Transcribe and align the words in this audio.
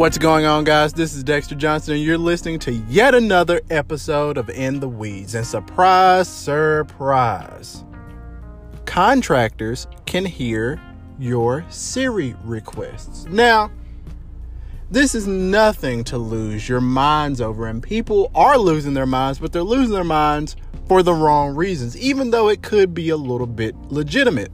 What's 0.00 0.16
going 0.16 0.46
on, 0.46 0.64
guys? 0.64 0.94
This 0.94 1.14
is 1.14 1.22
Dexter 1.22 1.54
Johnson, 1.54 1.92
and 1.92 2.02
you're 2.02 2.16
listening 2.16 2.58
to 2.60 2.72
yet 2.72 3.14
another 3.14 3.60
episode 3.68 4.38
of 4.38 4.48
In 4.48 4.80
the 4.80 4.88
Weeds. 4.88 5.34
And 5.34 5.46
surprise, 5.46 6.26
surprise, 6.26 7.84
contractors 8.86 9.86
can 10.06 10.24
hear 10.24 10.80
your 11.18 11.66
Siri 11.68 12.34
requests. 12.44 13.26
Now, 13.26 13.70
this 14.90 15.14
is 15.14 15.26
nothing 15.26 16.02
to 16.04 16.16
lose 16.16 16.66
your 16.66 16.80
minds 16.80 17.42
over, 17.42 17.66
and 17.66 17.82
people 17.82 18.30
are 18.34 18.56
losing 18.56 18.94
their 18.94 19.04
minds, 19.04 19.38
but 19.38 19.52
they're 19.52 19.62
losing 19.62 19.92
their 19.92 20.02
minds 20.02 20.56
for 20.88 21.02
the 21.02 21.12
wrong 21.12 21.54
reasons, 21.54 21.94
even 21.98 22.30
though 22.30 22.48
it 22.48 22.62
could 22.62 22.94
be 22.94 23.10
a 23.10 23.18
little 23.18 23.46
bit 23.46 23.76
legitimate. 23.90 24.50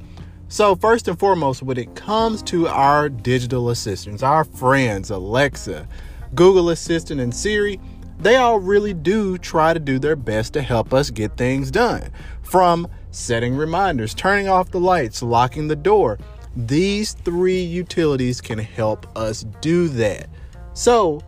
So, 0.48 0.76
first 0.76 1.08
and 1.08 1.18
foremost, 1.18 1.62
when 1.62 1.76
it 1.76 1.96
comes 1.96 2.40
to 2.44 2.68
our 2.68 3.08
digital 3.08 3.70
assistants, 3.70 4.22
our 4.22 4.44
friends, 4.44 5.10
Alexa, 5.10 5.88
Google 6.36 6.70
Assistant, 6.70 7.20
and 7.20 7.34
Siri, 7.34 7.80
they 8.20 8.36
all 8.36 8.60
really 8.60 8.94
do 8.94 9.38
try 9.38 9.74
to 9.74 9.80
do 9.80 9.98
their 9.98 10.14
best 10.14 10.52
to 10.52 10.62
help 10.62 10.94
us 10.94 11.10
get 11.10 11.36
things 11.36 11.72
done. 11.72 12.10
From 12.42 12.86
setting 13.10 13.56
reminders, 13.56 14.14
turning 14.14 14.48
off 14.48 14.70
the 14.70 14.78
lights, 14.78 15.20
locking 15.20 15.66
the 15.66 15.76
door, 15.76 16.16
these 16.54 17.12
three 17.12 17.60
utilities 17.60 18.40
can 18.40 18.58
help 18.58 19.06
us 19.16 19.44
do 19.60 19.88
that. 19.88 20.28
So, 20.74 21.22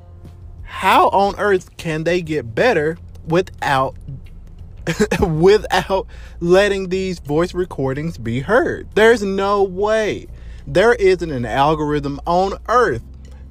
how 0.63 1.09
on 1.09 1.35
earth 1.39 1.77
can 1.77 2.05
they 2.05 2.23
get 2.23 2.55
better 2.55 2.97
without 3.27 3.97
without 5.21 6.07
letting 6.41 6.89
these 6.89 7.19
voice 7.19 7.55
recordings 7.55 8.19
be 8.19 8.41
heard. 8.41 8.89
There's 8.95 9.23
no 9.23 9.63
way. 9.63 10.27
There 10.67 10.95
isn't 10.95 11.31
an 11.31 11.45
algorithm 11.45 12.21
on 12.27 12.55
earth 12.69 13.03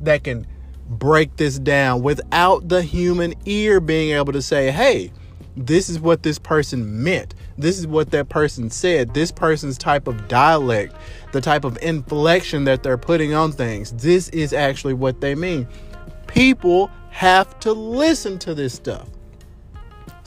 that 0.01 0.23
can 0.23 0.45
break 0.89 1.35
this 1.35 1.59
down 1.59 2.01
without 2.01 2.69
the 2.69 2.81
human 2.81 3.33
ear 3.45 3.79
being 3.79 4.15
able 4.15 4.33
to 4.33 4.41
say, 4.41 4.71
hey, 4.71 5.11
this 5.55 5.89
is 5.89 5.99
what 5.99 6.23
this 6.23 6.37
person 6.37 7.03
meant. 7.03 7.33
This 7.57 7.79
is 7.79 7.87
what 7.87 8.11
that 8.11 8.29
person 8.29 8.69
said. 8.69 9.13
This 9.13 9.31
person's 9.31 9.77
type 9.77 10.07
of 10.07 10.27
dialect, 10.27 10.95
the 11.31 11.41
type 11.41 11.63
of 11.65 11.77
inflection 11.81 12.63
that 12.65 12.83
they're 12.83 12.97
putting 12.97 13.33
on 13.33 13.51
things. 13.51 13.91
This 13.93 14.29
is 14.29 14.53
actually 14.53 14.93
what 14.93 15.19
they 15.19 15.33
mean. 15.33 15.67
People 16.27 16.91
have 17.09 17.59
to 17.61 17.73
listen 17.73 18.37
to 18.39 18.53
this 18.53 18.73
stuff. 18.75 19.09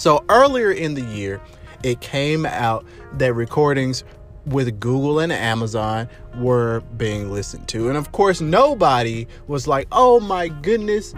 So 0.01 0.25
earlier 0.31 0.73
in 0.73 0.95
the 0.95 1.03
year, 1.03 1.43
it 1.83 2.01
came 2.01 2.47
out 2.47 2.87
that 3.19 3.34
recordings 3.34 4.03
with 4.47 4.81
Google 4.81 5.19
and 5.19 5.31
Amazon 5.31 6.09
were 6.39 6.81
being 6.97 7.31
listened 7.31 7.69
to. 7.69 7.91
And 7.91 7.98
of 7.98 8.11
course, 8.11 8.41
nobody 8.41 9.27
was 9.47 9.69
like, 9.69 9.89
"Oh 9.93 10.19
my 10.19 10.48
goodness. 10.48 11.12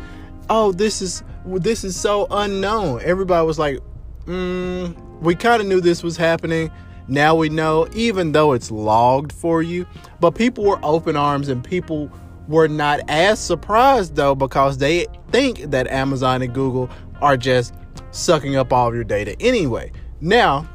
Oh, 0.50 0.72
this 0.72 1.00
is 1.00 1.22
this 1.46 1.84
is 1.84 1.94
so 1.94 2.26
unknown." 2.32 3.00
Everybody 3.04 3.46
was 3.46 3.56
like, 3.56 3.78
mm, 4.26 4.96
"We 5.20 5.36
kind 5.36 5.62
of 5.62 5.68
knew 5.68 5.80
this 5.80 6.02
was 6.02 6.16
happening. 6.16 6.68
Now 7.06 7.36
we 7.36 7.50
know 7.50 7.86
even 7.94 8.32
though 8.32 8.52
it's 8.52 8.72
logged 8.72 9.32
for 9.32 9.62
you." 9.62 9.86
But 10.18 10.32
people 10.32 10.64
were 10.64 10.80
open 10.82 11.16
arms 11.16 11.48
and 11.48 11.62
people 11.62 12.10
were 12.48 12.66
not 12.66 12.98
as 13.06 13.38
surprised 13.38 14.16
though 14.16 14.34
because 14.34 14.78
they 14.78 15.06
think 15.30 15.70
that 15.70 15.86
Amazon 15.86 16.42
and 16.42 16.52
Google 16.52 16.90
are 17.20 17.36
just 17.36 17.72
sucking 18.12 18.56
up 18.56 18.72
all 18.72 18.88
of 18.88 18.94
your 18.94 19.04
data 19.04 19.34
anyway. 19.40 19.90
Now, 20.20 20.68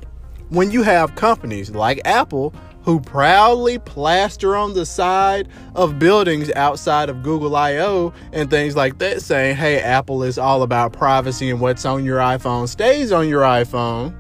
when 0.50 0.72
you 0.72 0.84
have 0.84 1.16
companies 1.16 1.72
like 1.72 2.02
Apple 2.06 2.54
who 2.84 3.02
proudly 3.02 3.78
plaster 3.80 4.56
on 4.56 4.74
the 4.74 4.86
side 4.86 5.50
of 5.76 6.00
buildings 6.00 6.50
outside 6.56 7.10
of 7.10 7.22
Google 7.22 7.54
I/O 7.54 8.14
and 8.32 8.50
things 8.50 8.78
like 8.78 8.98
that 9.00 9.22
saying, 9.22 9.58
"Hey, 9.58 9.82
Apple 9.82 10.24
is 10.24 10.38
all 10.38 10.64
about 10.64 10.94
privacy 10.94 11.50
and 11.50 11.60
what's 11.60 11.84
on 11.84 12.06
your 12.06 12.20
iPhone 12.20 12.66
stays 12.68 13.12
on 13.12 13.28
your 13.28 13.42
iPhone." 13.42 14.16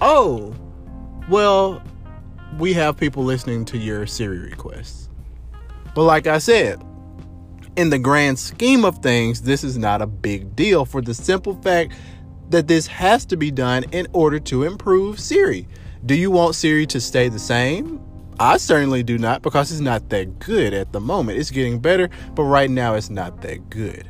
Oh, 0.00 0.54
well, 1.28 1.82
we 2.58 2.72
have 2.72 2.96
people 2.96 3.22
listening 3.22 3.66
to 3.66 3.76
your 3.76 4.06
Siri 4.06 4.38
requests. 4.38 5.10
But 5.94 6.04
like 6.04 6.26
I 6.26 6.38
said, 6.38 6.82
in 7.76 7.90
the 7.90 7.98
grand 7.98 8.38
scheme 8.38 8.84
of 8.84 8.98
things, 8.98 9.42
this 9.42 9.64
is 9.64 9.78
not 9.78 10.02
a 10.02 10.06
big 10.06 10.54
deal 10.54 10.84
for 10.84 11.00
the 11.00 11.14
simple 11.14 11.54
fact 11.62 11.92
that 12.50 12.68
this 12.68 12.86
has 12.86 13.24
to 13.26 13.36
be 13.36 13.50
done 13.50 13.84
in 13.92 14.06
order 14.12 14.38
to 14.38 14.64
improve 14.64 15.18
Siri. 15.18 15.66
Do 16.04 16.14
you 16.14 16.30
want 16.30 16.54
Siri 16.54 16.86
to 16.86 17.00
stay 17.00 17.28
the 17.28 17.38
same? 17.38 18.00
I 18.38 18.56
certainly 18.56 19.02
do 19.02 19.18
not 19.18 19.42
because 19.42 19.70
it's 19.70 19.80
not 19.80 20.08
that 20.10 20.38
good 20.38 20.74
at 20.74 20.92
the 20.92 21.00
moment. 21.00 21.38
It's 21.38 21.50
getting 21.50 21.78
better, 21.78 22.10
but 22.34 22.42
right 22.44 22.70
now 22.70 22.94
it's 22.94 23.10
not 23.10 23.40
that 23.42 23.70
good. 23.70 24.08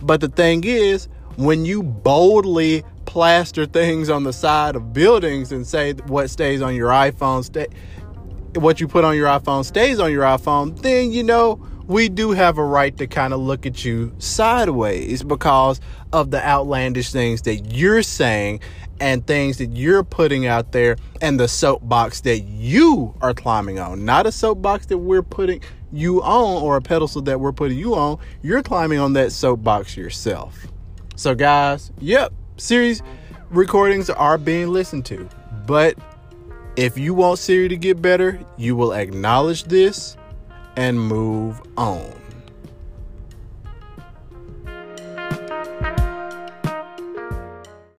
But 0.00 0.20
the 0.20 0.28
thing 0.28 0.64
is, 0.64 1.08
when 1.36 1.64
you 1.64 1.82
boldly 1.82 2.84
plaster 3.06 3.66
things 3.66 4.08
on 4.08 4.24
the 4.24 4.32
side 4.32 4.76
of 4.76 4.92
buildings 4.92 5.52
and 5.52 5.66
say 5.66 5.92
what 6.06 6.30
stays 6.30 6.62
on 6.62 6.74
your 6.74 6.88
iPhone 6.88 7.44
stay 7.44 7.66
what 8.54 8.80
you 8.80 8.88
put 8.88 9.04
on 9.04 9.16
your 9.16 9.28
iPhone 9.28 9.64
stays 9.64 9.98
on 9.98 10.12
your 10.12 10.22
iPhone, 10.22 10.80
then 10.80 11.10
you 11.10 11.22
know 11.24 11.60
we 11.86 12.08
do 12.08 12.30
have 12.30 12.58
a 12.58 12.64
right 12.64 12.96
to 12.96 13.06
kind 13.06 13.34
of 13.34 13.40
look 13.40 13.66
at 13.66 13.84
you 13.84 14.14
sideways 14.18 15.22
because 15.22 15.80
of 16.12 16.30
the 16.30 16.44
outlandish 16.44 17.12
things 17.12 17.42
that 17.42 17.72
you're 17.72 18.02
saying 18.02 18.60
and 19.00 19.26
things 19.26 19.58
that 19.58 19.70
you're 19.70 20.04
putting 20.04 20.46
out 20.46 20.72
there 20.72 20.96
and 21.20 21.38
the 21.38 21.48
soapbox 21.48 22.22
that 22.22 22.40
you 22.40 23.14
are 23.20 23.34
climbing 23.34 23.78
on. 23.78 24.04
Not 24.04 24.26
a 24.26 24.32
soapbox 24.32 24.86
that 24.86 24.98
we're 24.98 25.22
putting 25.22 25.60
you 25.92 26.22
on 26.22 26.62
or 26.62 26.76
a 26.76 26.82
pedestal 26.82 27.22
that 27.22 27.40
we're 27.40 27.52
putting 27.52 27.78
you 27.78 27.94
on. 27.94 28.18
You're 28.42 28.62
climbing 28.62 28.98
on 28.98 29.12
that 29.14 29.32
soapbox 29.32 29.96
yourself. 29.96 30.66
So, 31.16 31.34
guys, 31.34 31.92
yep, 32.00 32.32
Siri's 32.56 33.02
recordings 33.50 34.08
are 34.10 34.38
being 34.38 34.68
listened 34.68 35.04
to. 35.06 35.28
But 35.66 35.96
if 36.76 36.98
you 36.98 37.14
want 37.14 37.38
Siri 37.38 37.68
to 37.68 37.76
get 37.76 38.00
better, 38.00 38.40
you 38.56 38.74
will 38.74 38.92
acknowledge 38.92 39.64
this 39.64 40.16
and 40.76 40.98
move 40.98 41.60
on. 41.76 42.23